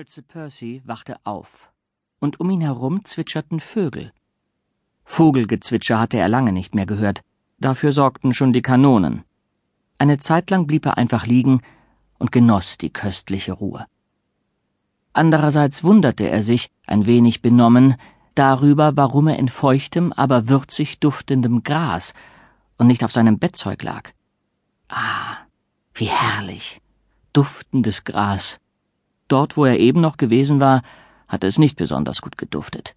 [0.00, 1.70] Schütze Percy wachte auf,
[2.20, 4.14] und um ihn herum zwitscherten Vögel.
[5.04, 7.20] Vogelgezwitscher hatte er lange nicht mehr gehört,
[7.58, 9.24] dafür sorgten schon die Kanonen.
[9.98, 11.60] Eine Zeit lang blieb er einfach liegen
[12.18, 13.84] und genoss die köstliche Ruhe.
[15.12, 17.96] Andererseits wunderte er sich, ein wenig benommen,
[18.34, 22.14] darüber, warum er in feuchtem, aber würzig duftendem Gras
[22.78, 24.12] und nicht auf seinem Bettzeug lag.
[24.88, 25.36] Ah,
[25.92, 26.80] wie herrlich.
[27.34, 28.60] Duftendes Gras
[29.30, 30.82] Dort, wo er eben noch gewesen war,
[31.28, 32.96] hatte es nicht besonders gut geduftet.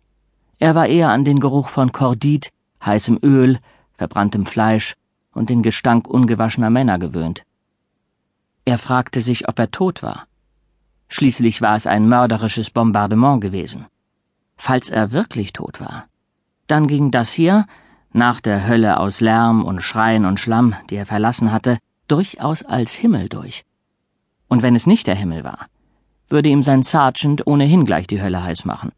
[0.58, 2.49] Er war eher an den Geruch von Kordit,
[2.84, 3.59] heißem Öl,
[3.94, 4.95] verbranntem Fleisch
[5.31, 7.44] und den Gestank ungewaschener Männer gewöhnt.
[8.66, 10.25] Er fragte sich, ob er tot war.
[11.08, 13.86] Schließlich war es ein mörderisches Bombardement gewesen.
[14.58, 16.05] Falls er wirklich tot war,
[16.66, 17.67] dann ging das hier,
[18.11, 21.77] nach der Hölle aus Lärm und Schreien und Schlamm, die er verlassen hatte,
[22.08, 23.66] durchaus als Himmel durch.
[24.47, 25.67] Und wenn es nicht der Himmel war,
[26.30, 28.91] würde ihm sein Sergeant ohnehin gleich die Hölle heiß machen.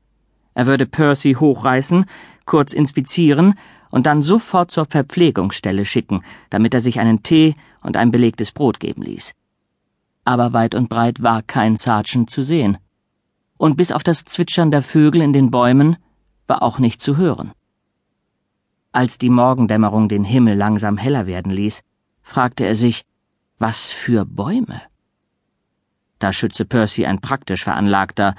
[0.54, 2.06] Er würde Percy hochreißen,
[2.46, 3.56] kurz inspizieren
[3.90, 8.80] und dann sofort zur Verpflegungsstelle schicken, damit er sich einen Tee und ein belegtes Brot
[8.80, 9.34] geben ließ.
[10.24, 12.78] Aber weit und breit war kein Sergeant zu sehen.
[13.58, 15.98] Und bis auf das Zwitschern der Vögel in den Bäumen
[16.48, 17.52] war auch nicht zu hören.
[18.92, 21.84] Als die Morgendämmerung den Himmel langsam heller werden ließ,
[22.22, 23.06] fragte er sich,
[23.60, 24.82] was für Bäume?
[26.20, 28.36] Da Schütze Percy ein praktisch veranlagter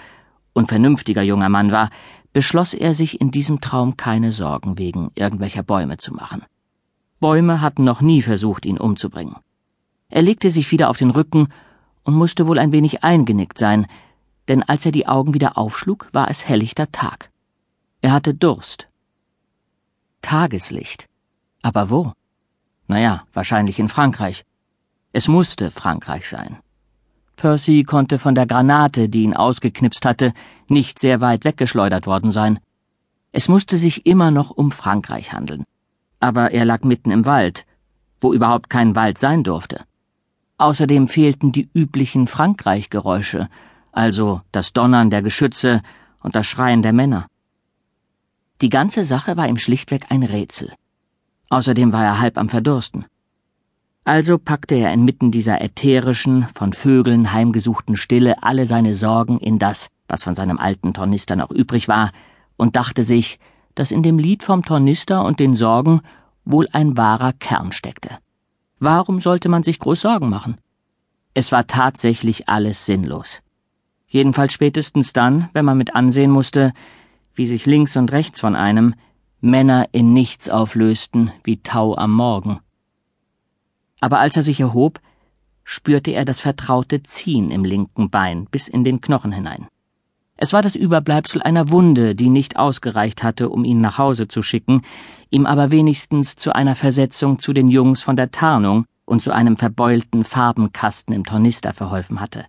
[0.52, 1.90] und vernünftiger junger Mann war,
[2.32, 6.44] beschloss er sich in diesem Traum keine Sorgen wegen irgendwelcher Bäume zu machen.
[7.20, 9.36] Bäume hatten noch nie versucht, ihn umzubringen.
[10.08, 11.48] Er legte sich wieder auf den Rücken
[12.04, 13.86] und musste wohl ein wenig eingenickt sein,
[14.48, 17.30] denn als er die Augen wieder aufschlug, war es helllichter Tag.
[18.00, 18.88] Er hatte Durst.
[20.22, 21.06] Tageslicht.
[21.62, 22.12] Aber wo?
[22.86, 24.44] Naja, wahrscheinlich in Frankreich.
[25.12, 26.58] Es musste Frankreich sein.
[27.36, 30.32] Percy konnte von der Granate, die ihn ausgeknipst hatte,
[30.68, 32.58] nicht sehr weit weggeschleudert worden sein.
[33.32, 35.64] Es musste sich immer noch um Frankreich handeln.
[36.18, 37.66] Aber er lag mitten im Wald,
[38.20, 39.84] wo überhaupt kein Wald sein durfte.
[40.56, 43.50] Außerdem fehlten die üblichen Frankreich-Geräusche,
[43.92, 45.82] also das Donnern der Geschütze
[46.22, 47.26] und das Schreien der Männer.
[48.62, 50.72] Die ganze Sache war ihm schlichtweg ein Rätsel.
[51.50, 53.04] Außerdem war er halb am Verdursten.
[54.06, 59.88] Also packte er inmitten dieser ätherischen, von Vögeln heimgesuchten Stille alle seine Sorgen in das,
[60.06, 62.12] was von seinem alten Tornister noch übrig war,
[62.56, 63.40] und dachte sich,
[63.74, 66.02] dass in dem Lied vom Tornister und den Sorgen
[66.44, 68.18] wohl ein wahrer Kern steckte.
[68.78, 70.58] Warum sollte man sich groß Sorgen machen?
[71.34, 73.40] Es war tatsächlich alles sinnlos.
[74.06, 76.74] Jedenfalls spätestens dann, wenn man mit ansehen musste,
[77.34, 78.94] wie sich links und rechts von einem
[79.40, 82.60] Männer in nichts auflösten wie Tau am Morgen
[84.06, 85.00] aber als er sich erhob,
[85.64, 89.66] spürte er das vertraute Ziehen im linken Bein bis in den Knochen hinein.
[90.36, 94.42] Es war das Überbleibsel einer Wunde, die nicht ausgereicht hatte, um ihn nach Hause zu
[94.42, 94.82] schicken,
[95.28, 99.56] ihm aber wenigstens zu einer Versetzung zu den Jungs von der Tarnung und zu einem
[99.56, 102.46] verbeulten Farbenkasten im Tornister verholfen hatte.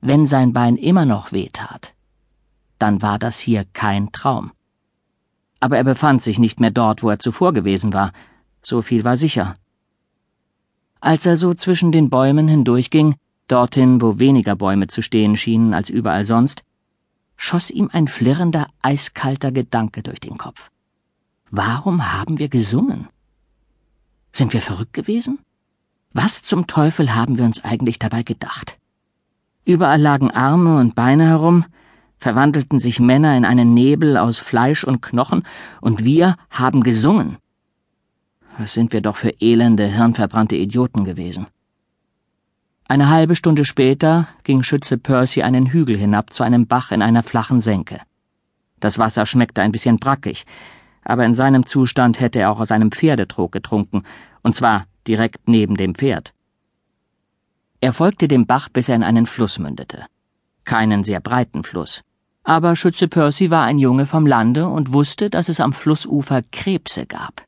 [0.00, 1.94] Wenn sein Bein immer noch wehtat,
[2.78, 4.52] dann war das hier kein Traum.
[5.58, 8.12] Aber er befand sich nicht mehr dort, wo er zuvor gewesen war,
[8.62, 9.56] so viel war sicher.
[11.00, 13.16] Als er so zwischen den Bäumen hindurchging,
[13.48, 16.62] dorthin, wo weniger Bäume zu stehen schienen als überall sonst,
[17.36, 20.70] schoss ihm ein flirrender, eiskalter Gedanke durch den Kopf.
[21.50, 23.08] Warum haben wir gesungen?
[24.32, 25.38] Sind wir verrückt gewesen?
[26.12, 28.78] Was zum Teufel haben wir uns eigentlich dabei gedacht?
[29.64, 31.66] Überall lagen Arme und Beine herum,
[32.18, 35.42] verwandelten sich Männer in einen Nebel aus Fleisch und Knochen,
[35.80, 37.36] und wir haben gesungen.
[38.58, 41.46] Was sind wir doch für elende, hirnverbrannte Idioten gewesen.
[42.88, 47.22] Eine halbe Stunde später ging Schütze Percy einen Hügel hinab zu einem Bach in einer
[47.22, 48.00] flachen Senke.
[48.80, 50.46] Das Wasser schmeckte ein bisschen brackig,
[51.02, 54.04] aber in seinem Zustand hätte er auch aus einem Pferdetrog getrunken,
[54.42, 56.32] und zwar direkt neben dem Pferd.
[57.80, 60.06] Er folgte dem Bach, bis er in einen Fluss mündete.
[60.64, 62.02] Keinen sehr breiten Fluss.
[62.42, 67.06] Aber Schütze Percy war ein Junge vom Lande und wusste, dass es am Flussufer Krebse
[67.06, 67.45] gab.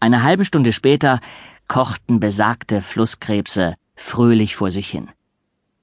[0.00, 1.20] Eine halbe Stunde später
[1.66, 5.08] kochten besagte Flusskrebse fröhlich vor sich hin.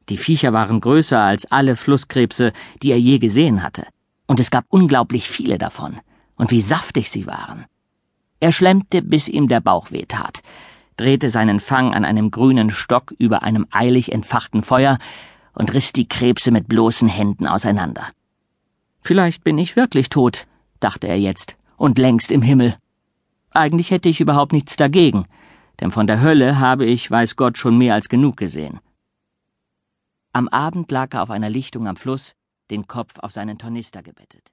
[0.09, 3.88] Die Viecher waren größer als alle Flusskrebse, die er je gesehen hatte,
[4.27, 6.00] und es gab unglaublich viele davon,
[6.35, 7.65] und wie saftig sie waren.
[8.39, 10.41] Er schlemmte, bis ihm der Bauch wehtat,
[10.97, 14.97] drehte seinen Fang an einem grünen Stock über einem eilig entfachten Feuer
[15.53, 18.07] und riss die Krebse mit bloßen Händen auseinander.
[19.01, 20.47] Vielleicht bin ich wirklich tot,
[20.79, 22.77] dachte er jetzt, und längst im Himmel.
[23.56, 25.28] Eigentlich hätte ich überhaupt nichts dagegen,
[25.80, 28.81] denn von der Hölle habe ich, weiß Gott, schon mehr als genug gesehen.
[30.34, 32.36] Am Abend lag er auf einer Lichtung am Fluss,
[32.69, 34.52] den Kopf auf seinen Tornister gebettet.